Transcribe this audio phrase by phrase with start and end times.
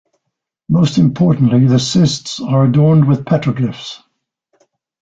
[0.67, 3.99] Most importantly, the cists are adorned with petroglyphs.